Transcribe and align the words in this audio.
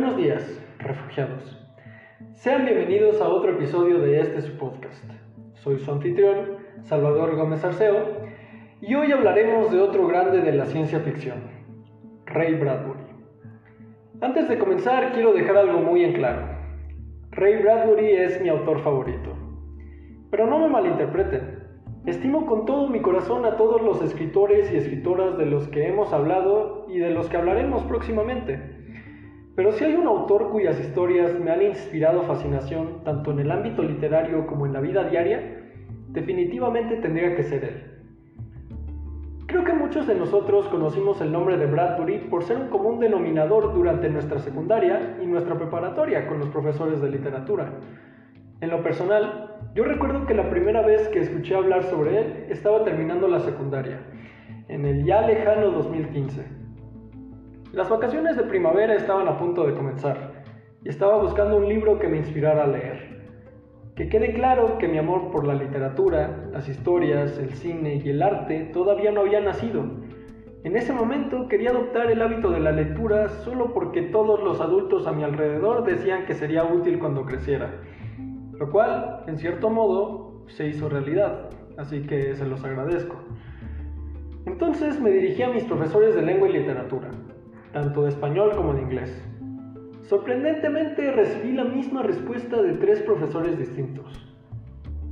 Buenos 0.00 0.16
días, 0.16 0.64
refugiados. 0.78 1.58
Sean 2.32 2.64
bienvenidos 2.64 3.20
a 3.20 3.28
otro 3.28 3.52
episodio 3.52 3.98
de 3.98 4.18
este 4.18 4.40
su 4.40 4.56
podcast. 4.56 5.04
Soy 5.56 5.78
su 5.78 5.92
anfitrión, 5.92 6.56
Salvador 6.84 7.36
Gómez 7.36 7.62
Arceo, 7.62 8.06
y 8.80 8.94
hoy 8.94 9.12
hablaremos 9.12 9.70
de 9.70 9.78
otro 9.78 10.06
grande 10.06 10.40
de 10.40 10.52
la 10.52 10.64
ciencia 10.64 11.00
ficción, 11.00 11.42
Ray 12.24 12.54
Bradbury. 12.54 13.04
Antes 14.22 14.48
de 14.48 14.58
comenzar, 14.58 15.12
quiero 15.12 15.34
dejar 15.34 15.58
algo 15.58 15.80
muy 15.80 16.02
en 16.02 16.14
claro. 16.14 16.46
Ray 17.32 17.62
Bradbury 17.62 18.12
es 18.12 18.40
mi 18.40 18.48
autor 18.48 18.80
favorito. 18.80 19.36
Pero 20.30 20.46
no 20.46 20.60
me 20.60 20.68
malinterpreten. 20.68 21.58
Estimo 22.06 22.46
con 22.46 22.64
todo 22.64 22.88
mi 22.88 23.02
corazón 23.02 23.44
a 23.44 23.58
todos 23.58 23.82
los 23.82 24.00
escritores 24.00 24.72
y 24.72 24.78
escritoras 24.78 25.36
de 25.36 25.44
los 25.44 25.68
que 25.68 25.88
hemos 25.88 26.14
hablado 26.14 26.86
y 26.88 27.00
de 27.00 27.10
los 27.10 27.28
que 27.28 27.36
hablaremos 27.36 27.82
próximamente. 27.82 28.79
Pero 29.56 29.72
si 29.72 29.84
hay 29.84 29.94
un 29.94 30.06
autor 30.06 30.50
cuyas 30.50 30.78
historias 30.80 31.38
me 31.38 31.50
han 31.50 31.62
inspirado 31.62 32.22
fascinación 32.22 33.02
tanto 33.04 33.32
en 33.32 33.40
el 33.40 33.50
ámbito 33.50 33.82
literario 33.82 34.46
como 34.46 34.66
en 34.66 34.72
la 34.72 34.80
vida 34.80 35.04
diaria, 35.04 35.60
definitivamente 36.08 36.96
tendría 36.96 37.34
que 37.34 37.42
ser 37.42 37.64
él. 37.64 37.90
Creo 39.46 39.64
que 39.64 39.72
muchos 39.72 40.06
de 40.06 40.14
nosotros 40.14 40.68
conocimos 40.68 41.20
el 41.20 41.32
nombre 41.32 41.56
de 41.56 41.66
Bradbury 41.66 42.18
por 42.30 42.44
ser 42.44 42.56
un 42.56 42.68
común 42.68 43.00
denominador 43.00 43.74
durante 43.74 44.08
nuestra 44.08 44.38
secundaria 44.38 45.18
y 45.20 45.26
nuestra 45.26 45.58
preparatoria 45.58 46.28
con 46.28 46.38
los 46.38 46.48
profesores 46.50 47.00
de 47.00 47.10
literatura. 47.10 47.72
En 48.60 48.70
lo 48.70 48.80
personal, 48.84 49.56
yo 49.74 49.82
recuerdo 49.82 50.24
que 50.26 50.34
la 50.34 50.50
primera 50.50 50.82
vez 50.82 51.08
que 51.08 51.18
escuché 51.18 51.56
hablar 51.56 51.82
sobre 51.82 52.20
él 52.20 52.46
estaba 52.48 52.84
terminando 52.84 53.26
la 53.26 53.40
secundaria, 53.40 53.98
en 54.68 54.84
el 54.84 55.04
ya 55.04 55.22
lejano 55.22 55.72
2015. 55.72 56.59
Las 57.72 57.88
vacaciones 57.88 58.36
de 58.36 58.42
primavera 58.42 58.96
estaban 58.96 59.28
a 59.28 59.38
punto 59.38 59.64
de 59.64 59.74
comenzar 59.74 60.42
y 60.82 60.88
estaba 60.88 61.22
buscando 61.22 61.56
un 61.56 61.68
libro 61.68 62.00
que 62.00 62.08
me 62.08 62.16
inspirara 62.16 62.64
a 62.64 62.66
leer. 62.66 63.28
Que 63.94 64.08
quede 64.08 64.32
claro 64.32 64.76
que 64.78 64.88
mi 64.88 64.98
amor 64.98 65.30
por 65.30 65.46
la 65.46 65.54
literatura, 65.54 66.48
las 66.50 66.68
historias, 66.68 67.38
el 67.38 67.50
cine 67.50 68.02
y 68.04 68.08
el 68.08 68.22
arte 68.22 68.68
todavía 68.72 69.12
no 69.12 69.20
había 69.20 69.40
nacido. 69.40 69.84
En 70.64 70.76
ese 70.76 70.92
momento 70.92 71.46
quería 71.46 71.70
adoptar 71.70 72.10
el 72.10 72.20
hábito 72.22 72.50
de 72.50 72.58
la 72.58 72.72
lectura 72.72 73.28
solo 73.28 73.72
porque 73.72 74.02
todos 74.02 74.42
los 74.42 74.60
adultos 74.60 75.06
a 75.06 75.12
mi 75.12 75.22
alrededor 75.22 75.84
decían 75.84 76.26
que 76.26 76.34
sería 76.34 76.64
útil 76.64 76.98
cuando 76.98 77.24
creciera. 77.24 77.70
Lo 78.58 78.68
cual, 78.72 79.22
en 79.28 79.38
cierto 79.38 79.70
modo, 79.70 80.44
se 80.48 80.66
hizo 80.66 80.88
realidad, 80.88 81.50
así 81.76 82.02
que 82.02 82.34
se 82.34 82.46
los 82.46 82.64
agradezco. 82.64 83.14
Entonces 84.44 85.00
me 85.00 85.10
dirigí 85.10 85.44
a 85.44 85.50
mis 85.50 85.62
profesores 85.62 86.16
de 86.16 86.22
lengua 86.22 86.48
y 86.48 86.54
literatura 86.54 87.10
tanto 87.72 88.02
de 88.02 88.10
español 88.10 88.52
como 88.56 88.74
de 88.74 88.82
inglés. 88.82 89.24
Sorprendentemente 90.02 91.12
recibí 91.12 91.52
la 91.52 91.64
misma 91.64 92.02
respuesta 92.02 92.60
de 92.60 92.72
tres 92.74 93.00
profesores 93.02 93.58
distintos. 93.58 94.26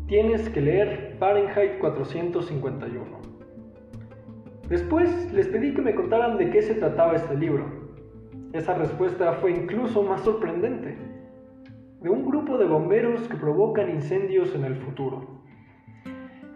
Tienes 0.08 0.48
que 0.48 0.60
leer 0.60 1.16
Fahrenheit 1.18 1.78
451. 1.78 3.04
Después 4.68 5.32
les 5.32 5.46
pedí 5.48 5.72
que 5.72 5.82
me 5.82 5.94
contaran 5.94 6.36
de 6.36 6.50
qué 6.50 6.62
se 6.62 6.74
trataba 6.74 7.14
este 7.14 7.36
libro. 7.36 7.66
Esa 8.52 8.74
respuesta 8.74 9.34
fue 9.34 9.52
incluso 9.52 10.02
más 10.02 10.22
sorprendente. 10.22 10.96
De 12.00 12.10
un 12.10 12.26
grupo 12.26 12.58
de 12.58 12.66
bomberos 12.66 13.28
que 13.28 13.36
provocan 13.36 13.90
incendios 13.90 14.54
en 14.54 14.64
el 14.64 14.76
futuro. 14.76 15.42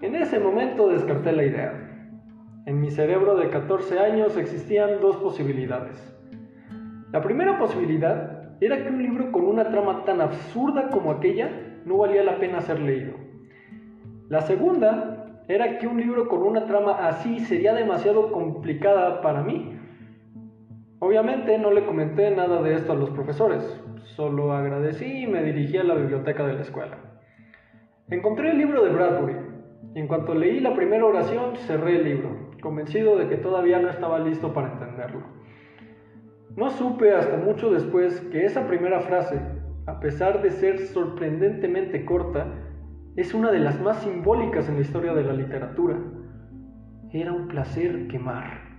En 0.01 0.17
ese 0.17 0.41
momento 0.41 0.89
descarté 0.89 1.33
la 1.33 1.45
idea. 1.45 1.92
En 2.65 2.81
mi 2.81 2.93
cerebro 2.93 3.35
de 3.35 3.51
14 3.51 3.99
años 3.99 4.37
existían 4.37 5.01
dos 5.01 5.17
posibilidades. 5.17 5.97
La 7.11 7.21
primera 7.21 7.59
posibilidad 7.59 8.55
era 8.61 8.85
que 8.85 8.89
un 8.89 9.03
libro 9.03 9.33
con 9.33 9.43
una 9.43 9.69
trama 9.69 10.05
tan 10.05 10.21
absurda 10.21 10.89
como 10.91 11.11
aquella 11.11 11.51
no 11.85 11.99
valía 11.99 12.23
la 12.23 12.39
pena 12.39 12.61
ser 12.61 12.79
leído. 12.79 13.15
La 14.29 14.43
segunda 14.43 15.43
era 15.49 15.79
que 15.79 15.89
un 15.89 16.01
libro 16.01 16.29
con 16.29 16.45
una 16.45 16.65
trama 16.67 17.09
así 17.09 17.41
sería 17.41 17.75
demasiado 17.75 18.31
complicada 18.31 19.23
para 19.23 19.43
mí. 19.43 19.77
Obviamente 21.01 21.59
no 21.59 21.73
le 21.73 21.85
comenté 21.85 22.31
nada 22.31 22.63
de 22.63 22.75
esto 22.75 22.93
a 22.93 22.97
los 22.97 23.11
profesores, 23.11 23.81
solo 24.05 24.53
agradecí 24.53 25.25
y 25.25 25.27
me 25.27 25.43
dirigí 25.43 25.79
a 25.79 25.85
la 25.85 25.95
biblioteca 25.95 26.47
de 26.47 26.53
la 26.53 26.61
escuela. 26.61 26.97
Encontré 28.09 28.53
el 28.53 28.59
libro 28.59 28.85
de 28.85 28.91
Bradbury 28.91 29.37
y 29.97 29.99
en 29.99 30.07
cuanto 30.07 30.33
leí 30.33 30.61
la 30.61 30.77
primera 30.77 31.05
oración 31.05 31.57
cerré 31.57 31.97
el 31.97 32.05
libro 32.05 32.42
convencido 32.63 33.19
de 33.19 33.29
que 33.29 33.37
todavía 33.37 33.79
no 33.79 33.91
estaba 33.91 34.19
listo 34.19 34.55
para 34.55 34.73
entenderlo. 34.73 35.21
No 36.57 36.71
supe 36.71 37.15
hasta 37.15 37.37
mucho 37.37 37.71
después 37.71 38.21
que 38.33 38.47
esa 38.47 38.67
primera 38.67 39.01
frase, 39.01 39.39
a 39.87 40.01
pesar 40.01 40.41
de 40.41 40.51
ser 40.51 40.79
sorprendentemente 40.79 42.07
corta, 42.07 42.47
es 43.17 43.35
una 43.35 43.51
de 43.51 43.59
las 43.59 43.79
más 43.81 43.99
simbólicas 43.99 44.69
en 44.69 44.77
la 44.77 44.81
historia 44.81 45.13
de 45.13 45.25
la 45.25 45.35
literatura. 45.35 45.99
Era 47.13 47.33
un 47.33 47.49
placer 47.49 48.09
quemar. 48.09 48.73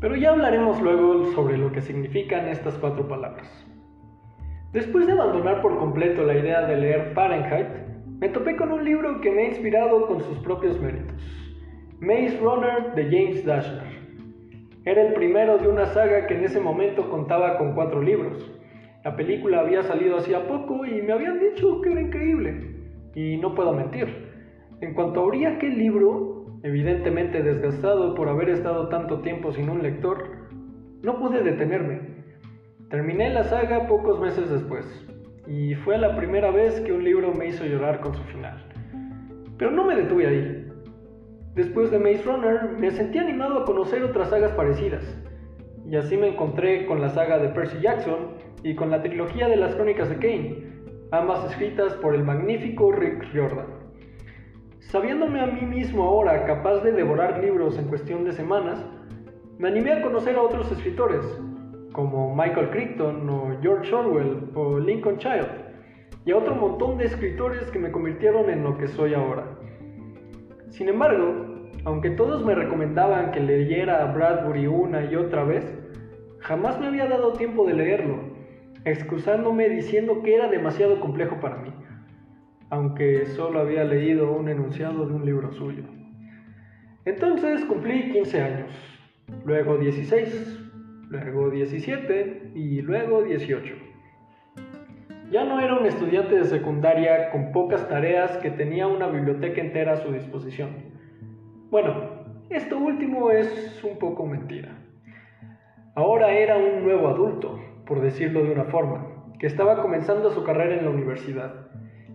Pero 0.00 0.16
ya 0.16 0.32
hablaremos 0.32 0.82
luego 0.82 1.32
sobre 1.32 1.56
lo 1.56 1.72
que 1.72 1.80
significan 1.80 2.48
estas 2.48 2.74
cuatro 2.74 3.08
palabras. 3.08 3.48
Después 4.74 5.06
de 5.06 5.12
abandonar 5.12 5.62
por 5.62 5.78
completo 5.78 6.24
la 6.24 6.36
idea 6.36 6.66
de 6.66 6.76
leer 6.76 7.12
Fahrenheit, 7.14 7.68
me 8.18 8.28
topé 8.28 8.56
con 8.56 8.72
un 8.72 8.84
libro 8.84 9.20
que 9.20 9.30
me 9.30 9.42
ha 9.42 9.48
inspirado 9.48 10.06
con 10.06 10.20
sus 10.20 10.38
propios 10.40 10.80
méritos. 10.80 11.22
Maze 12.04 12.38
Runner 12.38 12.94
de 12.94 13.04
James 13.04 13.46
Dashner. 13.46 13.94
Era 14.84 15.06
el 15.06 15.14
primero 15.14 15.56
de 15.56 15.68
una 15.68 15.86
saga 15.86 16.26
que 16.26 16.34
en 16.34 16.44
ese 16.44 16.60
momento 16.60 17.08
contaba 17.08 17.56
con 17.56 17.74
cuatro 17.74 18.02
libros. 18.02 18.52
La 19.02 19.16
película 19.16 19.60
había 19.60 19.82
salido 19.84 20.18
hacía 20.18 20.46
poco 20.46 20.84
y 20.84 21.00
me 21.00 21.14
habían 21.14 21.40
dicho 21.40 21.80
que 21.80 21.92
era 21.92 22.02
increíble. 22.02 22.74
Y 23.14 23.38
no 23.38 23.54
puedo 23.54 23.72
mentir. 23.72 24.06
En 24.82 24.92
cuanto 24.92 25.22
abrí 25.22 25.46
aquel 25.46 25.78
libro, 25.78 26.58
evidentemente 26.62 27.42
desgastado 27.42 28.14
por 28.14 28.28
haber 28.28 28.50
estado 28.50 28.90
tanto 28.90 29.20
tiempo 29.22 29.52
sin 29.52 29.70
un 29.70 29.82
lector, 29.82 30.28
no 31.02 31.18
pude 31.18 31.42
detenerme. 31.42 32.02
Terminé 32.90 33.30
la 33.30 33.44
saga 33.44 33.86
pocos 33.86 34.20
meses 34.20 34.50
después, 34.50 34.84
y 35.46 35.74
fue 35.76 35.96
la 35.96 36.14
primera 36.16 36.50
vez 36.50 36.82
que 36.82 36.92
un 36.92 37.02
libro 37.02 37.32
me 37.32 37.48
hizo 37.48 37.64
llorar 37.64 38.00
con 38.00 38.14
su 38.14 38.22
final. 38.24 38.62
Pero 39.56 39.70
no 39.70 39.86
me 39.86 39.96
detuve 39.96 40.26
ahí. 40.26 40.63
Después 41.54 41.92
de 41.92 42.00
Maze 42.00 42.24
Runner, 42.24 42.70
me 42.76 42.90
sentí 42.90 43.18
animado 43.18 43.58
a 43.58 43.64
conocer 43.64 44.02
otras 44.02 44.30
sagas 44.30 44.50
parecidas, 44.52 45.04
y 45.86 45.94
así 45.94 46.16
me 46.16 46.26
encontré 46.26 46.84
con 46.86 47.00
la 47.00 47.10
saga 47.10 47.38
de 47.38 47.48
Percy 47.50 47.80
Jackson 47.80 48.34
y 48.64 48.74
con 48.74 48.90
la 48.90 49.02
trilogía 49.02 49.46
de 49.46 49.54
las 49.54 49.76
crónicas 49.76 50.08
de 50.08 50.16
Kane, 50.16 50.64
ambas 51.12 51.48
escritas 51.48 51.94
por 51.94 52.16
el 52.16 52.24
magnífico 52.24 52.90
Rick 52.90 53.32
Riordan. 53.32 53.66
Sabiéndome 54.80 55.40
a 55.40 55.46
mí 55.46 55.62
mismo 55.62 56.02
ahora 56.02 56.44
capaz 56.44 56.80
de 56.80 56.90
devorar 56.90 57.38
libros 57.38 57.78
en 57.78 57.86
cuestión 57.86 58.24
de 58.24 58.32
semanas, 58.32 58.84
me 59.58 59.68
animé 59.68 59.92
a 59.92 60.02
conocer 60.02 60.34
a 60.34 60.42
otros 60.42 60.72
escritores, 60.72 61.24
como 61.92 62.34
Michael 62.34 62.70
Crichton 62.70 63.30
o 63.30 63.56
George 63.62 63.94
Orwell 63.94 64.50
o 64.56 64.80
Lincoln 64.80 65.18
Child, 65.18 65.46
y 66.24 66.32
a 66.32 66.36
otro 66.36 66.56
montón 66.56 66.98
de 66.98 67.04
escritores 67.04 67.70
que 67.70 67.78
me 67.78 67.92
convirtieron 67.92 68.50
en 68.50 68.64
lo 68.64 68.76
que 68.76 68.88
soy 68.88 69.14
ahora. 69.14 69.56
Sin 70.74 70.88
embargo, 70.88 71.70
aunque 71.84 72.10
todos 72.10 72.44
me 72.44 72.52
recomendaban 72.52 73.30
que 73.30 73.38
leyera 73.38 74.02
a 74.02 74.12
Bradbury 74.12 74.66
una 74.66 75.04
y 75.04 75.14
otra 75.14 75.44
vez, 75.44 75.64
jamás 76.40 76.80
me 76.80 76.88
había 76.88 77.06
dado 77.06 77.34
tiempo 77.34 77.64
de 77.64 77.74
leerlo, 77.74 78.18
excusándome 78.84 79.68
diciendo 79.68 80.20
que 80.24 80.34
era 80.34 80.48
demasiado 80.48 80.98
complejo 80.98 81.38
para 81.38 81.58
mí, 81.58 81.72
aunque 82.70 83.24
solo 83.26 83.60
había 83.60 83.84
leído 83.84 84.32
un 84.32 84.48
enunciado 84.48 85.06
de 85.06 85.14
un 85.14 85.24
libro 85.24 85.52
suyo. 85.52 85.84
Entonces 87.04 87.64
cumplí 87.66 88.10
15 88.10 88.42
años, 88.42 88.70
luego 89.44 89.78
16, 89.78 90.60
luego 91.08 91.50
17 91.50 92.50
y 92.56 92.82
luego 92.82 93.22
18. 93.22 93.93
Ya 95.34 95.44
no 95.44 95.58
era 95.58 95.74
un 95.74 95.84
estudiante 95.84 96.36
de 96.36 96.44
secundaria 96.44 97.30
con 97.32 97.50
pocas 97.50 97.88
tareas 97.88 98.36
que 98.36 98.52
tenía 98.52 98.86
una 98.86 99.08
biblioteca 99.08 99.60
entera 99.60 99.94
a 99.94 99.96
su 99.96 100.12
disposición. 100.12 100.70
Bueno, 101.72 101.92
esto 102.50 102.78
último 102.78 103.32
es 103.32 103.82
un 103.82 103.98
poco 103.98 104.26
mentira. 104.26 104.78
Ahora 105.96 106.30
era 106.30 106.56
un 106.56 106.84
nuevo 106.84 107.08
adulto, 107.08 107.58
por 107.84 108.00
decirlo 108.00 108.44
de 108.44 108.52
una 108.52 108.66
forma, 108.66 109.24
que 109.40 109.48
estaba 109.48 109.82
comenzando 109.82 110.30
su 110.30 110.44
carrera 110.44 110.76
en 110.76 110.84
la 110.84 110.92
universidad. 110.92 111.66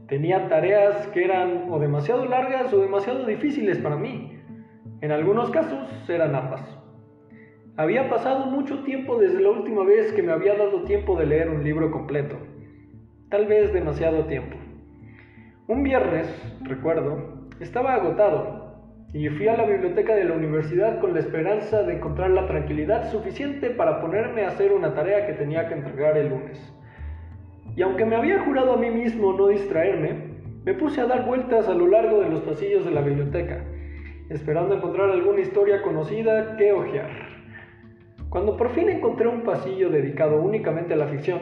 Tenía 0.08 0.48
tareas 0.48 1.06
que 1.08 1.26
eran 1.26 1.66
o 1.70 1.78
demasiado 1.78 2.24
largas 2.24 2.72
o 2.72 2.80
demasiado 2.80 3.26
difíciles 3.26 3.80
para 3.80 3.98
mí. 3.98 4.40
En 5.02 5.12
algunos 5.12 5.50
casos 5.50 5.90
eran 6.08 6.36
ambas. 6.36 6.64
Había 7.76 8.10
pasado 8.10 8.46
mucho 8.46 8.82
tiempo 8.86 9.18
desde 9.18 9.42
la 9.42 9.50
última 9.50 9.84
vez 9.84 10.14
que 10.14 10.24
me 10.24 10.32
había 10.32 10.56
dado 10.56 10.84
tiempo 10.84 11.20
de 11.20 11.26
leer 11.26 11.50
un 11.50 11.66
libro 11.66 11.92
completo 11.92 12.38
tal 13.30 13.46
vez 13.46 13.72
demasiado 13.72 14.26
tiempo. 14.26 14.58
Un 15.68 15.84
viernes, 15.84 16.28
recuerdo, 16.62 17.48
estaba 17.60 17.94
agotado 17.94 18.82
y 19.14 19.28
fui 19.30 19.48
a 19.48 19.56
la 19.56 19.66
biblioteca 19.66 20.16
de 20.16 20.24
la 20.24 20.34
universidad 20.34 21.00
con 21.00 21.14
la 21.14 21.20
esperanza 21.20 21.84
de 21.84 21.98
encontrar 21.98 22.32
la 22.32 22.48
tranquilidad 22.48 23.12
suficiente 23.12 23.70
para 23.70 24.02
ponerme 24.02 24.44
a 24.44 24.48
hacer 24.48 24.72
una 24.72 24.96
tarea 24.96 25.28
que 25.28 25.34
tenía 25.34 25.68
que 25.68 25.76
entregar 25.76 26.18
el 26.18 26.30
lunes. 26.30 26.74
Y 27.76 27.84
aunque 27.84 28.06
me 28.06 28.16
había 28.16 28.42
jurado 28.42 28.74
a 28.74 28.78
mí 28.78 28.90
mismo 28.90 29.34
no 29.34 29.48
distraerme, 29.48 30.30
me 30.66 30.74
puse 30.74 31.02
a 31.02 31.06
dar 31.06 31.26
vueltas 31.26 31.68
a 31.68 31.76
lo 31.76 31.86
largo 31.86 32.22
de 32.22 32.30
los 32.30 32.42
pasillos 32.42 32.84
de 32.84 32.92
la 32.92 33.02
biblioteca, 33.02 33.64
esperando 34.30 34.76
encontrar 34.76 35.12
alguna 35.12 35.42
historia 35.42 35.84
conocida 35.84 36.58
que 36.58 36.72
hojear. 36.72 37.12
Cuando 38.30 38.58
por 38.58 38.72
fin 38.72 38.90
encontré 38.90 39.28
un 39.28 39.44
pasillo 39.44 39.90
dedicado 39.90 40.42
únicamente 40.42 40.96
a 40.96 40.98
la 40.98 41.08
ficción, 41.08 41.40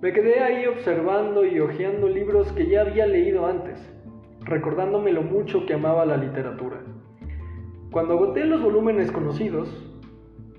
me 0.00 0.12
quedé 0.12 0.40
ahí 0.40 0.66
observando 0.66 1.44
y 1.44 1.60
hojeando 1.60 2.08
libros 2.08 2.52
que 2.52 2.66
ya 2.66 2.82
había 2.82 3.06
leído 3.06 3.46
antes 3.46 3.90
recordándome 4.50 5.12
lo 5.12 5.22
mucho 5.22 5.66
que 5.66 5.74
amaba 5.74 6.04
la 6.04 6.16
literatura. 6.16 6.78
Cuando 7.90 8.14
agoté 8.14 8.44
los 8.44 8.62
volúmenes 8.62 9.10
conocidos, 9.10 9.68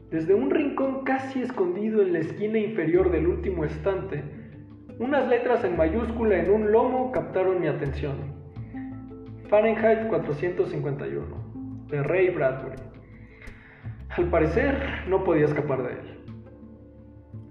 desde 0.09 0.33
un 0.33 0.49
rincón 0.49 1.03
casi 1.03 1.41
escondido 1.41 2.01
en 2.01 2.13
la 2.13 2.19
esquina 2.19 2.57
inferior 2.57 3.11
del 3.11 3.27
último 3.27 3.65
estante, 3.65 4.23
unas 4.99 5.27
letras 5.29 5.63
en 5.63 5.77
mayúscula 5.77 6.37
en 6.37 6.51
un 6.51 6.71
lomo 6.71 7.11
captaron 7.11 7.59
mi 7.59 7.67
atención. 7.67 8.15
Fahrenheit 9.49 10.07
451, 10.07 11.85
de 11.89 12.03
Ray 12.03 12.29
Bradbury. 12.29 12.77
Al 14.09 14.29
parecer, 14.29 14.77
no 15.07 15.23
podía 15.23 15.45
escapar 15.45 15.83
de 15.83 15.93
él. 15.93 16.20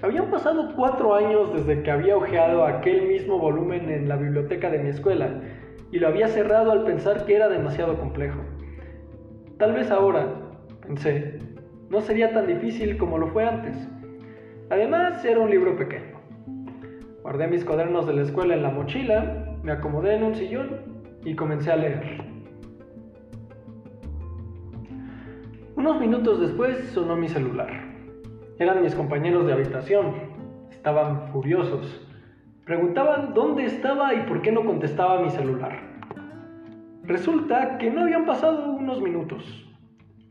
Habían 0.02 0.30
pasado 0.30 0.72
cuatro 0.74 1.14
años 1.14 1.52
desde 1.52 1.82
que 1.82 1.90
había 1.90 2.16
hojeado 2.16 2.64
aquel 2.64 3.06
mismo 3.06 3.38
volumen 3.38 3.90
en 3.90 4.08
la 4.08 4.16
biblioteca 4.16 4.70
de 4.70 4.78
mi 4.78 4.88
escuela 4.88 5.42
y 5.92 5.98
lo 5.98 6.08
había 6.08 6.28
cerrado 6.28 6.72
al 6.72 6.84
pensar 6.84 7.26
que 7.26 7.36
era 7.36 7.50
demasiado 7.50 7.98
complejo. 7.98 8.40
Tal 9.58 9.74
vez 9.74 9.90
ahora, 9.90 10.26
pensé, 10.80 11.38
no 11.90 12.00
sería 12.00 12.32
tan 12.32 12.46
difícil 12.46 12.96
como 12.96 13.18
lo 13.18 13.26
fue 13.26 13.44
antes. 13.44 13.76
Además, 14.70 15.22
era 15.22 15.38
un 15.38 15.50
libro 15.50 15.76
pequeño. 15.76 16.18
Guardé 17.22 17.48
mis 17.48 17.64
cuadernos 17.66 18.06
de 18.06 18.14
la 18.14 18.22
escuela 18.22 18.54
en 18.54 18.62
la 18.62 18.70
mochila, 18.70 19.54
me 19.62 19.72
acomodé 19.72 20.14
en 20.14 20.22
un 20.22 20.34
sillón 20.34 21.02
y 21.26 21.34
comencé 21.34 21.72
a 21.72 21.76
leer. 21.76 22.24
Unos 25.76 26.00
minutos 26.00 26.40
después 26.40 26.78
sonó 26.94 27.16
mi 27.16 27.28
celular. 27.28 27.89
Eran 28.60 28.82
mis 28.82 28.94
compañeros 28.94 29.46
de 29.46 29.54
habitación. 29.54 30.12
Estaban 30.70 31.28
furiosos. 31.28 32.06
Preguntaban 32.66 33.32
dónde 33.32 33.64
estaba 33.64 34.12
y 34.12 34.24
por 34.24 34.42
qué 34.42 34.52
no 34.52 34.66
contestaba 34.66 35.22
mi 35.22 35.30
celular. 35.30 35.80
Resulta 37.04 37.78
que 37.78 37.90
no 37.90 38.02
habían 38.02 38.26
pasado 38.26 38.70
unos 38.72 39.00
minutos. 39.00 39.66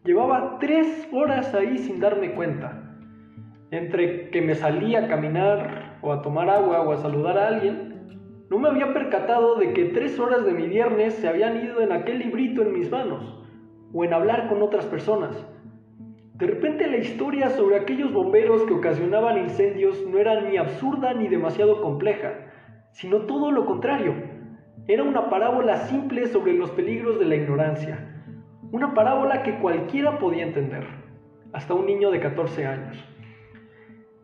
Llevaba 0.05 0.59
tres 0.59 1.09
horas 1.11 1.55
ahí 1.55 1.79
sin 1.79 1.99
darme 1.99 2.35
cuenta. 2.35 2.95
Entre 3.71 4.29
que 4.29 4.43
me 4.43 4.53
salía 4.53 5.05
a 5.05 5.07
caminar 5.07 5.97
o 6.03 6.13
a 6.13 6.21
tomar 6.21 6.51
agua 6.51 6.81
o 6.81 6.91
a 6.91 6.97
saludar 6.97 7.35
a 7.35 7.47
alguien, 7.47 8.45
no 8.51 8.59
me 8.59 8.69
había 8.69 8.93
percatado 8.93 9.55
de 9.55 9.73
que 9.73 9.85
tres 9.85 10.19
horas 10.19 10.45
de 10.45 10.53
mi 10.53 10.67
viernes 10.67 11.15
se 11.15 11.27
habían 11.27 11.65
ido 11.65 11.81
en 11.81 11.91
aquel 11.91 12.19
librito 12.19 12.61
en 12.61 12.73
mis 12.73 12.91
manos 12.91 13.43
o 13.91 14.03
en 14.03 14.13
hablar 14.13 14.49
con 14.49 14.61
otras 14.61 14.85
personas. 14.85 15.35
De 16.39 16.47
repente 16.47 16.87
la 16.87 16.95
historia 16.95 17.49
sobre 17.49 17.75
aquellos 17.75 18.13
bomberos 18.13 18.63
que 18.63 18.73
ocasionaban 18.73 19.39
incendios 19.39 20.07
no 20.07 20.17
era 20.17 20.39
ni 20.39 20.55
absurda 20.55 21.13
ni 21.13 21.27
demasiado 21.27 21.81
compleja, 21.81 22.31
sino 22.93 23.25
todo 23.25 23.51
lo 23.51 23.65
contrario. 23.65 24.13
Era 24.87 25.03
una 25.03 25.29
parábola 25.29 25.75
simple 25.87 26.27
sobre 26.27 26.53
los 26.53 26.71
peligros 26.71 27.19
de 27.19 27.25
la 27.25 27.35
ignorancia. 27.35 28.23
Una 28.71 28.93
parábola 28.93 29.43
que 29.43 29.59
cualquiera 29.59 30.17
podía 30.17 30.45
entender, 30.45 30.85
hasta 31.51 31.73
un 31.73 31.85
niño 31.85 32.09
de 32.09 32.21
14 32.21 32.65
años. 32.65 33.05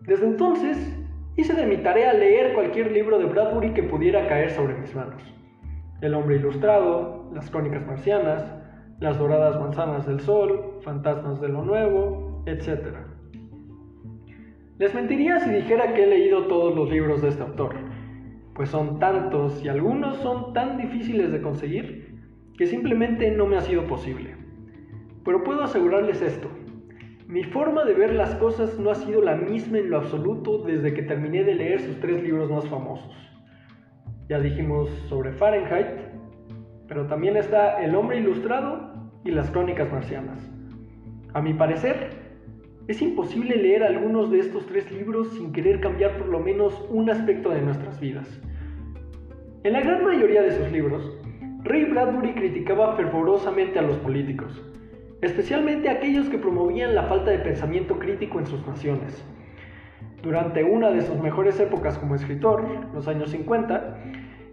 Desde 0.03 0.25
entonces, 0.25 0.97
hice 1.35 1.53
de 1.53 1.65
mi 1.65 1.75
tarea 1.77 2.13
leer 2.13 2.53
cualquier 2.53 2.93
libro 2.93 3.19
de 3.19 3.25
Bradbury 3.25 3.73
que 3.73 3.83
pudiera 3.83 4.25
caer 4.29 4.51
sobre 4.51 4.75
mis 4.75 4.95
manos. 4.95 5.21
El 5.99 6.13
hombre 6.13 6.37
ilustrado, 6.37 7.29
las 7.33 7.49
crónicas 7.49 7.85
marcianas, 7.85 8.55
las 8.99 9.19
doradas 9.19 9.59
manzanas 9.59 10.05
del 10.05 10.19
sol, 10.19 10.79
fantasmas 10.81 11.41
de 11.41 11.49
lo 11.49 11.63
nuevo, 11.63 12.43
etc. 12.45 12.95
Les 14.77 14.93
mentiría 14.93 15.39
si 15.39 15.49
dijera 15.49 15.93
que 15.93 16.03
he 16.03 16.07
leído 16.07 16.47
todos 16.47 16.75
los 16.75 16.89
libros 16.89 17.21
de 17.21 17.29
este 17.29 17.43
autor, 17.43 17.75
pues 18.53 18.69
son 18.69 18.99
tantos 18.99 19.63
y 19.63 19.67
algunos 19.67 20.17
son 20.17 20.53
tan 20.53 20.77
difíciles 20.77 21.31
de 21.31 21.41
conseguir 21.41 22.15
que 22.57 22.67
simplemente 22.67 23.31
no 23.31 23.45
me 23.47 23.57
ha 23.57 23.61
sido 23.61 23.85
posible. 23.87 24.35
Pero 25.23 25.43
puedo 25.43 25.63
asegurarles 25.63 26.21
esto, 26.21 26.49
mi 27.27 27.43
forma 27.43 27.83
de 27.85 27.93
ver 27.95 28.13
las 28.13 28.35
cosas 28.35 28.77
no 28.77 28.91
ha 28.91 28.95
sido 28.95 29.19
la 29.19 29.35
misma 29.35 29.79
en 29.79 29.89
lo 29.89 29.97
absoluto 29.97 30.59
desde 30.59 30.93
que 30.93 31.01
terminé 31.01 31.43
de 31.43 31.55
leer 31.55 31.81
sus 31.81 31.99
tres 31.99 32.21
libros 32.21 32.51
más 32.51 32.67
famosos. 32.67 33.11
Ya 34.29 34.39
dijimos 34.39 34.89
sobre 35.09 35.31
Fahrenheit, 35.31 36.14
pero 36.87 37.07
también 37.07 37.37
está 37.37 37.83
El 37.83 37.95
hombre 37.95 38.19
ilustrado 38.19 38.93
y 39.23 39.31
las 39.31 39.49
crónicas 39.49 39.91
marcianas. 39.91 40.39
A 41.33 41.41
mi 41.41 41.53
parecer, 41.53 42.25
es 42.87 43.01
imposible 43.01 43.55
leer 43.55 43.83
algunos 43.83 44.29
de 44.29 44.39
estos 44.39 44.67
tres 44.67 44.91
libros 44.91 45.29
sin 45.33 45.51
querer 45.51 45.79
cambiar 45.79 46.17
por 46.17 46.27
lo 46.27 46.39
menos 46.39 46.85
un 46.89 47.09
aspecto 47.09 47.49
de 47.49 47.61
nuestras 47.61 47.99
vidas. 47.99 48.39
En 49.63 49.73
la 49.73 49.81
gran 49.81 50.03
mayoría 50.05 50.43
de 50.43 50.51
sus 50.51 50.71
libros, 50.71 51.17
Ray 51.63 51.85
Bradbury 51.85 52.35
criticaba 52.35 52.95
fervorosamente 52.95 53.79
a 53.79 53.81
los 53.81 53.97
políticos, 53.97 54.61
especialmente 55.21 55.89
a 55.89 55.93
aquellos 55.93 56.29
que 56.29 56.37
promovían 56.37 56.93
la 56.93 57.03
falta 57.03 57.31
de 57.31 57.39
pensamiento 57.39 57.97
crítico 57.97 58.37
en 58.37 58.45
sus 58.45 58.65
naciones. 58.67 59.25
Durante 60.21 60.63
una 60.63 60.91
de 60.91 61.01
sus 61.01 61.19
mejores 61.19 61.59
épocas 61.59 61.97
como 61.97 62.13
escritor, 62.13 62.63
los 62.93 63.07
años 63.07 63.31
50, 63.31 63.97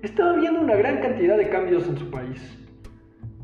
estaba 0.03 0.33
viendo 0.35 0.61
una 0.61 0.75
gran 0.75 1.01
cantidad 1.01 1.37
de 1.37 1.49
cambios 1.49 1.87
en 1.89 1.97
su 1.97 2.11
país. 2.11 2.59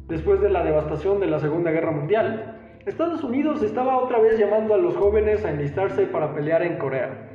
Después 0.08 0.40
de 0.40 0.50
la 0.50 0.64
devastación 0.64 1.20
de 1.20 1.28
la 1.28 1.38
Segunda 1.38 1.70
Guerra 1.70 1.92
Mundial, 1.92 2.56
Estados 2.84 3.22
Unidos 3.22 3.62
estaba 3.62 3.98
otra 3.98 4.18
vez 4.18 4.38
llamando 4.38 4.74
a 4.74 4.78
los 4.78 4.96
jóvenes 4.96 5.44
a 5.44 5.50
enlistarse 5.50 6.06
para 6.06 6.34
pelear 6.34 6.62
en 6.62 6.78
Corea. 6.78 7.28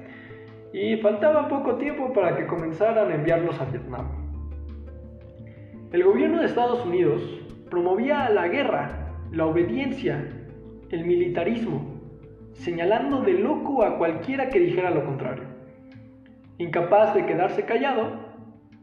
Y 0.74 0.98
faltaba 0.98 1.48
poco 1.48 1.76
tiempo 1.76 2.12
para 2.12 2.36
que 2.36 2.48
comenzaran 2.48 3.12
a 3.12 3.16
enviarlos 3.16 3.62
a 3.62 3.66
Vietnam. 3.66 4.08
El 5.92 6.04
gobierno 6.04 6.40
de 6.40 6.48
Estados 6.48 6.84
Unidos 6.86 7.22
promovía 7.70 8.30
la 8.30 8.48
guerra, 8.48 9.14
la 9.32 9.46
obediencia, 9.46 10.28
el 10.90 11.06
militarismo, 11.06 12.02
señalando 12.54 13.22
de 13.22 13.34
loco 13.34 13.84
a 13.84 13.98
cualquiera 13.98 14.50
que 14.50 14.60
dijera 14.60 14.90
lo 14.90 15.06
contrario. 15.06 15.46
Incapaz 16.58 17.14
de 17.14 17.26
quedarse 17.26 17.64
callado, 17.64 18.23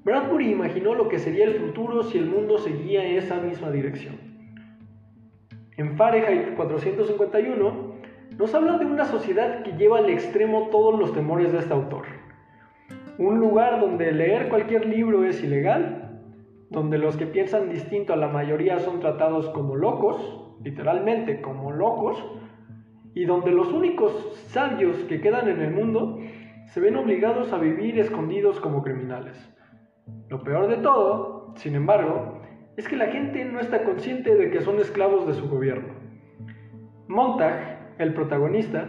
Bradbury 0.03 0.51
imaginó 0.51 0.95
lo 0.95 1.09
que 1.09 1.19
sería 1.19 1.45
el 1.45 1.57
futuro 1.57 2.03
si 2.03 2.17
el 2.17 2.27
mundo 2.27 2.57
seguía 2.57 3.05
esa 3.05 3.37
misma 3.37 3.71
dirección. 3.71 4.17
En 5.77 5.97
Fahrenheit 5.97 6.55
451 6.57 7.95
nos 8.39 8.55
habla 8.55 8.79
de 8.79 8.87
una 8.87 9.05
sociedad 9.05 9.63
que 9.63 9.73
lleva 9.73 9.99
al 9.99 10.09
extremo 10.09 10.69
todos 10.71 10.99
los 10.99 11.13
temores 11.13 11.53
de 11.53 11.59
este 11.59 11.75
autor. 11.75 12.05
Un 13.19 13.39
lugar 13.39 13.81
donde 13.81 14.13
leer 14.13 14.49
cualquier 14.49 14.87
libro 14.87 15.25
es 15.25 15.45
ilegal, 15.45 16.23
donde 16.71 16.97
los 16.97 17.19
que 17.19 17.27
piensan 17.27 17.69
distinto 17.69 18.15
a 18.15 18.17
la 18.17 18.29
mayoría 18.29 18.79
son 18.79 19.01
tratados 19.01 19.51
como 19.51 19.77
locos, 19.77 20.57
literalmente 20.65 21.43
como 21.43 21.73
locos, 21.73 22.25
y 23.13 23.27
donde 23.27 23.51
los 23.51 23.71
únicos 23.71 24.13
sabios 24.49 24.97
que 25.05 25.21
quedan 25.21 25.49
en 25.49 25.61
el 25.61 25.73
mundo 25.73 26.19
se 26.69 26.81
ven 26.81 26.97
obligados 26.97 27.53
a 27.53 27.59
vivir 27.59 27.99
escondidos 27.99 28.61
como 28.61 28.83
criminales. 28.83 29.37
Lo 30.29 30.43
peor 30.43 30.69
de 30.69 30.77
todo, 30.79 31.55
sin 31.57 31.75
embargo, 31.75 32.41
es 32.77 32.89
que 32.89 32.97
la 32.97 33.09
gente 33.09 33.45
no 33.45 33.61
está 33.61 33.85
consciente 33.85 34.35
de 34.35 34.51
que 34.51 34.61
son 34.61 34.79
esclavos 34.79 35.27
de 35.27 35.35
su 35.35 35.49
gobierno. 35.49 35.95
Montag, 37.09 37.95
el 37.99 38.15
protagonista, 38.15 38.87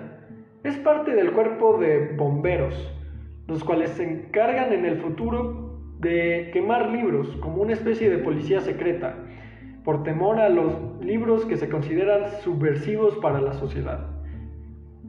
es 0.64 0.78
parte 0.78 1.16
del 1.16 1.32
cuerpo 1.32 1.78
de 1.80 2.16
bomberos, 2.16 2.94
los 3.48 3.64
cuales 3.64 3.90
se 3.92 4.04
encargan 4.04 4.72
en 4.74 4.86
el 4.86 4.98
futuro 4.98 5.80
de 6.00 6.50
quemar 6.54 6.90
libros 6.90 7.36
como 7.38 7.62
una 7.62 7.74
especie 7.74 8.10
de 8.10 8.20
policía 8.20 8.62
secreta, 8.62 9.16
por 9.84 10.04
temor 10.04 10.40
a 10.40 10.50
los 10.50 11.00
libros 11.02 11.46
que 11.46 11.58
se 11.58 11.70
consideran 11.70 12.30
subversivos 12.42 13.18
para 13.18 13.42
la 13.42 13.54
sociedad. 13.54 14.08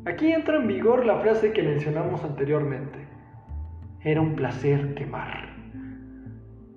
Aquí 0.07 0.33
entra 0.33 0.57
en 0.57 0.67
vigor 0.67 1.07
la 1.07 1.21
frase 1.21 1.53
que 1.53 1.63
mencionamos 1.63 2.25
anteriormente. 2.25 2.99
Era 4.01 4.21
un 4.21 4.35
placer 4.35 4.95
quemar. 4.95 5.52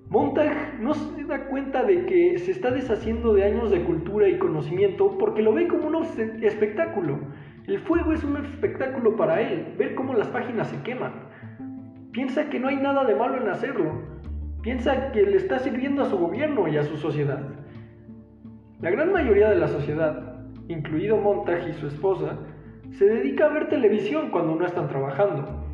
Montag 0.08 0.78
no 0.80 0.94
se 0.94 1.24
da 1.24 1.46
cuenta 1.48 1.82
de 1.82 2.06
que 2.06 2.38
se 2.38 2.52
está 2.52 2.70
deshaciendo 2.70 3.34
de 3.34 3.44
años 3.44 3.70
de 3.72 3.82
cultura 3.82 4.28
y 4.28 4.38
conocimiento 4.38 5.18
porque 5.18 5.42
lo 5.42 5.52
ve 5.52 5.66
como 5.66 5.88
un 5.88 6.04
espectáculo. 6.42 7.18
El 7.66 7.80
fuego 7.80 8.12
es 8.12 8.22
un 8.22 8.36
espectáculo 8.36 9.16
para 9.16 9.40
él, 9.40 9.74
ver 9.76 9.96
cómo 9.96 10.14
las 10.14 10.28
páginas 10.28 10.68
se 10.68 10.80
queman. 10.82 11.12
Piensa 12.12 12.48
que 12.48 12.60
no 12.60 12.68
hay 12.68 12.76
nada 12.76 13.04
de 13.04 13.16
malo 13.16 13.42
en 13.42 13.48
hacerlo. 13.48 14.00
Piensa 14.62 15.10
que 15.10 15.22
le 15.22 15.36
está 15.36 15.58
sirviendo 15.58 16.02
a 16.02 16.08
su 16.08 16.16
gobierno 16.16 16.68
y 16.68 16.76
a 16.76 16.84
su 16.84 16.96
sociedad. 16.96 17.40
La 18.80 18.90
gran 18.90 19.10
mayoría 19.10 19.50
de 19.50 19.56
la 19.56 19.66
sociedad, 19.66 20.44
incluido 20.68 21.16
Montag 21.16 21.68
y 21.68 21.72
su 21.72 21.88
esposa, 21.88 22.38
se 22.92 23.06
dedica 23.06 23.46
a 23.46 23.52
ver 23.52 23.68
televisión 23.68 24.30
cuando 24.30 24.54
no 24.54 24.64
están 24.64 24.88
trabajando. 24.88 25.64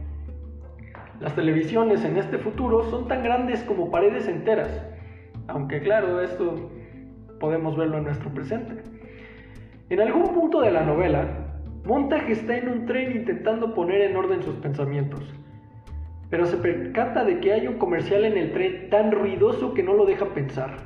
Las 1.21 1.35
televisiones 1.35 2.05
en 2.05 2.17
este 2.17 2.39
futuro 2.39 2.83
son 2.91 3.07
tan 3.07 3.23
grandes 3.23 3.63
como 3.65 3.91
paredes 3.91 4.29
enteras, 4.29 4.85
aunque 5.49 5.81
claro, 5.81 6.21
esto 6.21 6.71
podemos 7.39 7.77
verlo 7.77 7.99
en 7.99 8.05
nuestro 8.05 8.31
presente. 8.31 8.83
En 9.91 10.01
algún 10.01 10.33
punto 10.35 10.61
de 10.61 10.71
la 10.71 10.85
novela, 10.85 11.53
Montag 11.85 12.31
está 12.31 12.57
en 12.57 12.69
un 12.69 12.87
tren 12.87 13.13
intentando 13.13 13.75
poner 13.75 14.03
en 14.03 14.17
orden 14.17 14.43
sus 14.43 14.55
pensamientos, 14.57 15.21
pero 16.31 16.47
se 16.47 16.57
percata 16.57 17.25
de 17.25 17.41
que 17.41 17.53
hay 17.53 17.67
un 17.67 17.79
comercial 17.79 18.25
en 18.25 18.39
el 18.39 18.53
tren 18.53 18.89
tan 18.89 19.13
ruidoso 19.13 19.75
que 19.75 19.83
no 19.83 19.95
lo 19.95 20.07
deja 20.07 20.33
pensar. 20.33 20.77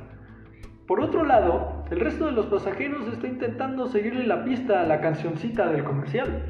Por 0.87 1.01
otro 1.01 1.23
lado, 1.23 1.83
el 1.91 1.99
resto 1.99 2.25
de 2.25 2.31
los 2.31 2.47
pasajeros 2.47 3.07
está 3.07 3.27
intentando 3.27 3.87
seguirle 3.87 4.25
la 4.25 4.43
pista 4.43 4.81
a 4.81 4.85
la 4.85 5.01
cancioncita 5.01 5.69
del 5.69 5.83
comercial. 5.83 6.43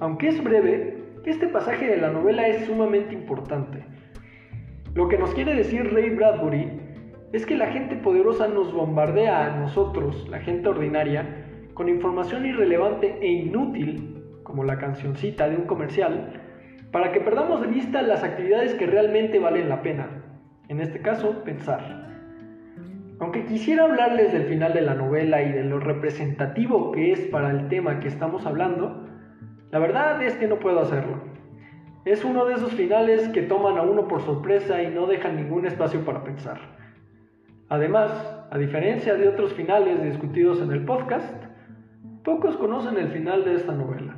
Aunque 0.00 0.28
es 0.28 0.44
breve, 0.44 1.05
este 1.26 1.48
pasaje 1.48 1.88
de 1.88 1.96
la 1.96 2.10
novela 2.10 2.46
es 2.46 2.66
sumamente 2.66 3.12
importante. 3.12 3.84
Lo 4.94 5.08
que 5.08 5.18
nos 5.18 5.34
quiere 5.34 5.54
decir 5.54 5.92
Ray 5.92 6.10
Bradbury 6.10 6.80
es 7.32 7.44
que 7.44 7.56
la 7.56 7.66
gente 7.66 7.96
poderosa 7.96 8.46
nos 8.46 8.72
bombardea 8.72 9.46
a 9.46 9.58
nosotros, 9.58 10.28
la 10.28 10.38
gente 10.38 10.68
ordinaria, 10.68 11.44
con 11.74 11.88
información 11.88 12.46
irrelevante 12.46 13.18
e 13.20 13.26
inútil, 13.26 14.22
como 14.44 14.62
la 14.62 14.78
cancioncita 14.78 15.48
de 15.48 15.56
un 15.56 15.66
comercial, 15.66 16.40
para 16.92 17.10
que 17.12 17.20
perdamos 17.20 17.60
de 17.60 17.66
vista 17.66 18.00
las 18.02 18.22
actividades 18.22 18.74
que 18.74 18.86
realmente 18.86 19.40
valen 19.40 19.68
la 19.68 19.82
pena, 19.82 20.22
en 20.68 20.80
este 20.80 21.00
caso, 21.00 21.42
pensar. 21.42 22.06
Aunque 23.18 23.46
quisiera 23.46 23.84
hablarles 23.84 24.32
del 24.32 24.44
final 24.44 24.72
de 24.74 24.82
la 24.82 24.94
novela 24.94 25.42
y 25.42 25.50
de 25.50 25.64
lo 25.64 25.80
representativo 25.80 26.92
que 26.92 27.12
es 27.12 27.20
para 27.26 27.50
el 27.50 27.68
tema 27.68 27.98
que 27.98 28.08
estamos 28.08 28.46
hablando, 28.46 29.06
la 29.70 29.78
verdad 29.78 30.22
es 30.22 30.34
que 30.36 30.46
no 30.46 30.58
puedo 30.58 30.80
hacerlo. 30.80 31.20
Es 32.04 32.24
uno 32.24 32.44
de 32.44 32.54
esos 32.54 32.72
finales 32.74 33.28
que 33.30 33.42
toman 33.42 33.78
a 33.78 33.82
uno 33.82 34.06
por 34.06 34.22
sorpresa 34.22 34.80
y 34.82 34.88
no 34.88 35.06
dejan 35.06 35.36
ningún 35.36 35.66
espacio 35.66 36.04
para 36.04 36.22
pensar. 36.22 36.58
Además, 37.68 38.12
a 38.50 38.58
diferencia 38.58 39.14
de 39.14 39.28
otros 39.28 39.52
finales 39.54 40.02
discutidos 40.04 40.60
en 40.60 40.70
el 40.70 40.84
podcast, 40.84 41.34
pocos 42.22 42.56
conocen 42.56 42.96
el 42.96 43.08
final 43.08 43.44
de 43.44 43.54
esta 43.54 43.72
novela. 43.72 44.16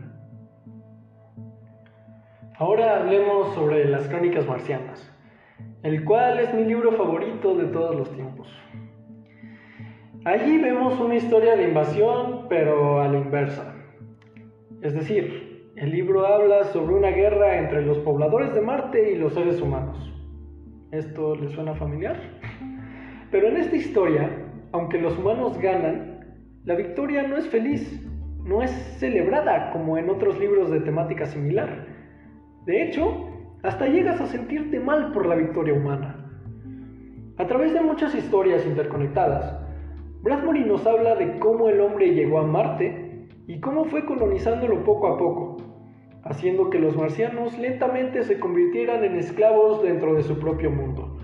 Ahora 2.58 2.96
hablemos 2.96 3.54
sobre 3.54 3.88
las 3.88 4.06
crónicas 4.08 4.46
marcianas, 4.46 5.10
el 5.82 6.04
cual 6.04 6.40
es 6.40 6.52
mi 6.52 6.64
libro 6.64 6.92
favorito 6.92 7.54
de 7.54 7.66
todos 7.66 7.96
los 7.96 8.12
tiempos. 8.12 8.48
Allí 10.26 10.58
vemos 10.58 11.00
una 11.00 11.14
historia 11.14 11.56
de 11.56 11.68
invasión, 11.68 12.48
pero 12.50 13.00
a 13.00 13.08
la 13.08 13.16
inversa. 13.16 13.77
Es 14.80 14.94
decir, 14.94 15.73
el 15.75 15.90
libro 15.90 16.25
habla 16.25 16.62
sobre 16.64 16.94
una 16.94 17.11
guerra 17.11 17.58
entre 17.58 17.82
los 17.82 17.99
pobladores 17.99 18.54
de 18.54 18.61
Marte 18.61 19.12
y 19.12 19.16
los 19.16 19.35
seres 19.35 19.61
humanos. 19.61 19.97
¿Esto 20.92 21.35
les 21.35 21.50
suena 21.50 21.75
familiar? 21.75 22.16
Pero 23.32 23.49
en 23.49 23.56
esta 23.56 23.75
historia, 23.75 24.30
aunque 24.70 25.00
los 25.00 25.18
humanos 25.18 25.58
ganan, 25.58 26.20
la 26.64 26.76
victoria 26.76 27.25
no 27.25 27.37
es 27.37 27.49
feliz, 27.49 28.08
no 28.44 28.62
es 28.62 28.70
celebrada 29.00 29.73
como 29.73 29.99
en 29.99 30.11
otros 30.11 30.38
libros 30.38 30.70
de 30.70 30.78
temática 30.80 31.26
similar. 31.26 31.87
De 32.64 32.85
hecho, 32.85 33.26
hasta 33.64 33.88
llegas 33.88 34.20
a 34.20 34.26
sentirte 34.26 34.78
mal 34.78 35.11
por 35.11 35.26
la 35.26 35.35
victoria 35.35 35.75
humana. 35.75 36.25
A 37.37 37.47
través 37.49 37.75
de 37.75 37.80
muchas 37.80 38.14
historias 38.14 38.64
interconectadas, 38.64 39.61
Bradbury 40.23 40.64
nos 40.64 40.87
habla 40.87 41.16
de 41.16 41.40
cómo 41.40 41.68
el 41.68 41.80
hombre 41.80 42.14
llegó 42.14 42.38
a 42.38 42.47
Marte 42.47 43.07
y 43.48 43.60
cómo 43.60 43.86
fue 43.86 44.04
colonizándolo 44.04 44.84
poco 44.84 45.08
a 45.08 45.16
poco, 45.18 45.56
haciendo 46.22 46.68
que 46.68 46.78
los 46.78 46.94
marcianos 46.96 47.58
lentamente 47.58 48.22
se 48.22 48.38
convirtieran 48.38 49.02
en 49.04 49.16
esclavos 49.16 49.82
dentro 49.82 50.14
de 50.14 50.22
su 50.22 50.38
propio 50.38 50.70
mundo 50.70 51.18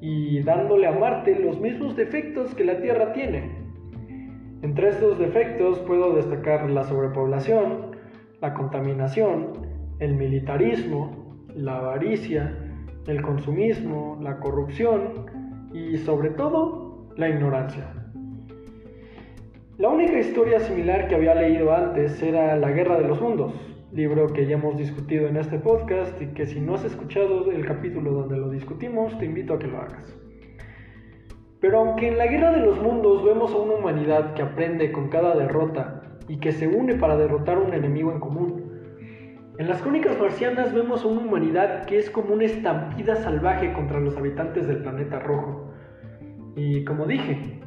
y 0.00 0.42
dándole 0.42 0.88
a 0.88 0.92
Marte 0.92 1.38
los 1.38 1.60
mismos 1.60 1.94
defectos 1.94 2.52
que 2.54 2.64
la 2.64 2.80
Tierra 2.80 3.12
tiene. 3.12 3.48
Entre 4.62 4.88
estos 4.88 5.18
defectos 5.18 5.78
puedo 5.80 6.14
destacar 6.14 6.68
la 6.68 6.82
sobrepoblación, 6.82 7.92
la 8.40 8.52
contaminación, 8.52 9.52
el 10.00 10.16
militarismo, 10.16 11.44
la 11.54 11.76
avaricia, 11.76 12.56
el 13.06 13.22
consumismo, 13.22 14.18
la 14.20 14.40
corrupción 14.40 15.26
y 15.72 15.96
sobre 15.98 16.30
todo 16.30 17.06
la 17.16 17.28
ignorancia. 17.28 17.99
La 19.80 19.88
única 19.88 20.18
historia 20.18 20.60
similar 20.60 21.08
que 21.08 21.14
había 21.14 21.34
leído 21.34 21.74
antes 21.74 22.22
era 22.22 22.54
La 22.56 22.70
Guerra 22.70 22.98
de 22.98 23.08
los 23.08 23.18
Mundos, 23.18 23.54
libro 23.92 24.26
que 24.26 24.44
ya 24.44 24.56
hemos 24.56 24.76
discutido 24.76 25.26
en 25.26 25.38
este 25.38 25.58
podcast 25.58 26.20
y 26.20 26.26
que 26.34 26.44
si 26.44 26.60
no 26.60 26.74
has 26.74 26.84
escuchado 26.84 27.50
el 27.50 27.64
capítulo 27.64 28.12
donde 28.12 28.36
lo 28.36 28.50
discutimos, 28.50 29.16
te 29.16 29.24
invito 29.24 29.54
a 29.54 29.58
que 29.58 29.68
lo 29.68 29.78
hagas. 29.78 30.14
Pero 31.60 31.78
aunque 31.78 32.08
en 32.08 32.18
la 32.18 32.26
guerra 32.26 32.52
de 32.52 32.60
los 32.60 32.78
mundos 32.78 33.24
vemos 33.24 33.54
a 33.54 33.56
una 33.56 33.76
humanidad 33.76 34.34
que 34.34 34.42
aprende 34.42 34.92
con 34.92 35.08
cada 35.08 35.34
derrota 35.34 36.02
y 36.28 36.40
que 36.40 36.52
se 36.52 36.68
une 36.68 36.96
para 36.96 37.16
derrotar 37.16 37.56
a 37.56 37.60
un 37.60 37.72
enemigo 37.72 38.12
en 38.12 38.20
común, 38.20 38.82
en 39.56 39.66
las 39.66 39.80
crónicas 39.80 40.20
marcianas 40.20 40.74
vemos 40.74 41.04
a 41.04 41.08
una 41.08 41.22
humanidad 41.22 41.86
que 41.86 41.96
es 41.96 42.10
como 42.10 42.34
una 42.34 42.44
estampida 42.44 43.16
salvaje 43.16 43.72
contra 43.72 43.98
los 43.98 44.14
habitantes 44.14 44.68
del 44.68 44.82
planeta 44.82 45.20
rojo. 45.20 45.72
Y 46.54 46.84
como 46.84 47.06
dije, 47.06 47.60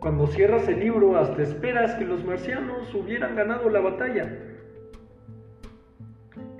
cuando 0.00 0.26
cierras 0.26 0.68
el 0.68 0.80
libro 0.80 1.16
hasta 1.16 1.42
esperas 1.42 1.94
que 1.94 2.04
los 2.04 2.24
marcianos 2.24 2.94
hubieran 2.94 3.34
ganado 3.34 3.68
la 3.68 3.80
batalla, 3.80 4.48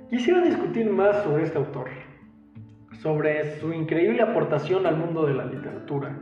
Quisiera 0.09 0.41
discutir 0.41 0.89
más 0.89 1.21
sobre 1.21 1.43
este 1.43 1.59
autor, 1.59 1.87
sobre 3.03 3.59
su 3.59 3.71
increíble 3.71 4.23
aportación 4.23 4.87
al 4.87 4.97
mundo 4.97 5.27
de 5.27 5.35
la 5.35 5.45
literatura. 5.45 6.17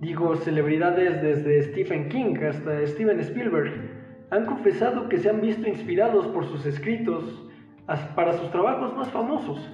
Digo, 0.00 0.36
celebridades 0.36 1.20
desde 1.20 1.62
Stephen 1.64 2.08
King 2.08 2.36
hasta 2.48 2.86
Steven 2.86 3.18
Spielberg 3.18 3.72
han 4.30 4.46
confesado 4.46 5.08
que 5.08 5.18
se 5.18 5.28
han 5.28 5.40
visto 5.40 5.68
inspirados 5.68 6.28
por 6.28 6.44
sus 6.44 6.64
escritos 6.64 7.50
para 8.14 8.34
sus 8.34 8.52
trabajos 8.52 8.94
más 8.94 9.10
famosos. 9.10 9.68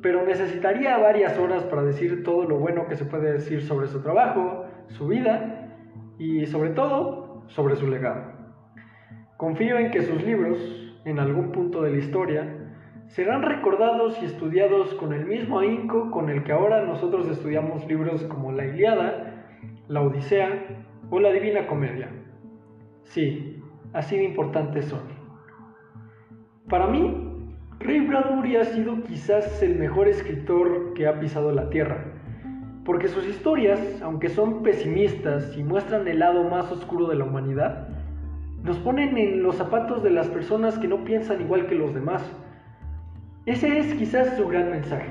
Pero 0.00 0.24
necesitaría 0.24 0.96
varias 0.96 1.38
horas 1.38 1.62
para 1.64 1.82
decir 1.82 2.22
todo 2.22 2.44
lo 2.44 2.56
bueno 2.56 2.88
que 2.88 2.96
se 2.96 3.04
puede 3.04 3.34
decir 3.34 3.60
sobre 3.60 3.86
su 3.86 4.00
trabajo, 4.00 4.64
su 4.88 5.06
vida 5.06 5.70
y 6.18 6.46
sobre 6.46 6.70
todo 6.70 7.44
sobre 7.48 7.76
su 7.76 7.88
legado. 7.88 8.32
Confío 9.36 9.78
en 9.78 9.90
que 9.90 10.02
sus 10.02 10.22
libros, 10.22 10.58
en 11.04 11.18
algún 11.18 11.52
punto 11.52 11.82
de 11.82 11.90
la 11.92 11.98
historia, 11.98 12.68
serán 13.06 13.42
recordados 13.42 14.20
y 14.22 14.26
estudiados 14.26 14.94
con 14.94 15.12
el 15.12 15.26
mismo 15.26 15.60
ahínco 15.60 16.10
con 16.10 16.28
el 16.28 16.44
que 16.44 16.52
ahora 16.52 16.84
nosotros 16.84 17.28
estudiamos 17.28 17.86
libros 17.86 18.24
como 18.24 18.52
la 18.52 18.66
Iliada, 18.66 19.46
la 19.88 20.02
Odisea 20.02 20.84
o 21.10 21.20
la 21.20 21.30
Divina 21.30 21.66
Comedia. 21.66 22.10
Sí, 23.04 23.62
así 23.92 24.16
de 24.16 24.24
importantes 24.24 24.86
son. 24.86 25.00
Para 26.68 26.86
mí, 26.86 27.46
Ray 27.80 28.00
Bradbury 28.00 28.56
ha 28.56 28.64
sido 28.64 29.02
quizás 29.04 29.62
el 29.62 29.76
mejor 29.76 30.08
escritor 30.08 30.92
que 30.94 31.06
ha 31.06 31.18
pisado 31.18 31.52
la 31.52 31.70
tierra, 31.70 32.17
porque 32.88 33.08
sus 33.08 33.28
historias, 33.28 34.00
aunque 34.00 34.30
son 34.30 34.62
pesimistas 34.62 35.54
y 35.58 35.62
muestran 35.62 36.08
el 36.08 36.20
lado 36.20 36.44
más 36.44 36.72
oscuro 36.72 37.06
de 37.06 37.16
la 37.16 37.24
humanidad, 37.24 37.86
nos 38.64 38.78
ponen 38.78 39.18
en 39.18 39.42
los 39.42 39.56
zapatos 39.56 40.02
de 40.02 40.08
las 40.08 40.26
personas 40.28 40.78
que 40.78 40.88
no 40.88 41.04
piensan 41.04 41.42
igual 41.42 41.66
que 41.66 41.74
los 41.74 41.92
demás. 41.92 42.22
Ese 43.44 43.78
es 43.78 43.92
quizás 43.92 44.38
su 44.38 44.48
gran 44.48 44.70
mensaje. 44.70 45.10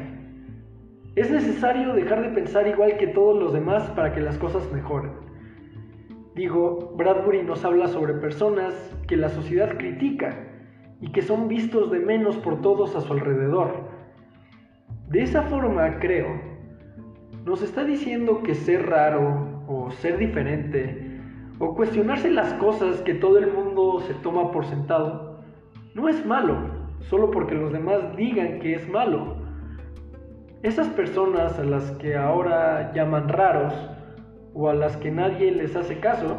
Es 1.15 1.29
necesario 1.29 1.93
dejar 1.93 2.23
de 2.23 2.29
pensar 2.29 2.67
igual 2.67 2.97
que 2.97 3.05
todos 3.05 3.37
los 3.37 3.53
demás 3.53 3.83
para 3.91 4.11
que 4.11 4.21
las 4.21 4.39
cosas 4.39 4.63
mejoren. 4.73 5.11
Digo, 6.33 6.95
Bradbury 6.97 7.43
nos 7.43 7.63
habla 7.63 7.89
sobre 7.89 8.15
personas 8.15 8.73
que 9.07 9.17
la 9.17 9.29
sociedad 9.29 9.77
critica 9.77 10.35
y 10.99 11.11
que 11.11 11.21
son 11.21 11.47
vistos 11.47 11.91
de 11.91 11.99
menos 11.99 12.37
por 12.37 12.59
todos 12.59 12.95
a 12.95 13.01
su 13.01 13.13
alrededor. 13.13 13.87
De 15.09 15.21
esa 15.21 15.43
forma, 15.43 15.99
creo, 15.99 16.46
nos 17.47 17.61
está 17.61 17.85
diciendo 17.85 18.43
que 18.43 18.55
ser 18.55 18.87
raro 18.87 19.63
o 19.69 19.89
ser 19.89 20.17
diferente 20.17 21.21
o 21.59 21.75
cuestionarse 21.75 22.29
las 22.29 22.53
cosas 22.55 23.01
que 23.03 23.13
todo 23.13 23.37
el 23.37 23.53
mundo 23.53 24.01
se 24.01 24.13
toma 24.15 24.51
por 24.51 24.65
sentado, 24.65 25.39
no 25.95 26.09
es 26.09 26.25
malo, 26.25 26.57
solo 26.99 27.31
porque 27.31 27.55
los 27.55 27.71
demás 27.71 28.17
digan 28.17 28.59
que 28.59 28.75
es 28.75 28.89
malo. 28.89 29.37
Esas 30.61 30.89
personas 30.89 31.57
a 31.57 31.63
las 31.63 31.89
que 31.91 32.17
ahora 32.17 32.91
llaman 32.93 33.29
raros 33.29 33.73
o 34.53 34.67
a 34.67 34.73
las 34.73 34.97
que 34.97 35.09
nadie 35.09 35.49
les 35.53 35.73
hace 35.77 36.01
caso, 36.01 36.37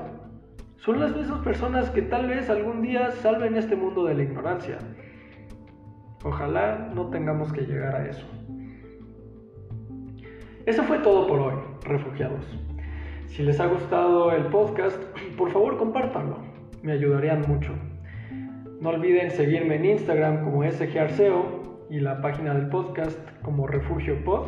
son 0.77 1.01
las 1.01 1.17
mismas 1.17 1.41
personas 1.41 1.89
que 1.89 2.03
tal 2.03 2.27
vez 2.27 2.51
algún 2.51 2.83
día 2.83 3.13
salven 3.23 3.57
este 3.57 3.77
mundo 3.77 4.05
de 4.05 4.15
la 4.15 4.25
ignorancia. 4.25 4.77
Ojalá 6.23 6.91
no 6.95 7.09
tengamos 7.09 7.51
que 7.51 7.63
llegar 7.63 7.97
a 7.97 8.09
eso. 8.09 8.27
Eso 10.69 10.83
fue 10.83 10.99
todo 10.99 11.27
por 11.27 11.41
hoy, 11.41 11.55
refugiados. 11.81 12.45
Si 13.29 13.43
les 13.43 13.59
ha 13.59 13.69
gustado 13.69 14.33
el 14.33 14.49
podcast, 14.49 15.03
por 15.39 15.51
favor 15.51 15.79
compártanlo, 15.79 16.37
me 16.83 16.93
ayudarían 16.93 17.41
mucho. 17.49 17.73
No 18.79 18.91
olviden 18.91 19.31
seguirme 19.31 19.77
en 19.77 19.87
Instagram 19.87 20.45
como 20.45 20.71
SGArceo 20.71 21.87
y 21.89 22.01
la 22.01 22.21
página 22.21 22.53
del 22.53 22.69
podcast 22.69 23.19
como 23.41 23.67
Refugio 23.67 24.23
Pod. 24.25 24.45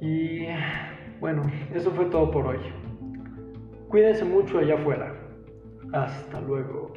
Y 0.00 0.46
bueno, 1.20 1.42
eso 1.74 1.90
fue 1.90 2.06
todo 2.06 2.30
por 2.30 2.46
hoy. 2.46 2.60
Cuídense 3.88 4.24
mucho 4.24 4.60
allá 4.60 4.76
afuera. 4.76 5.12
Hasta 5.92 6.40
luego. 6.40 6.95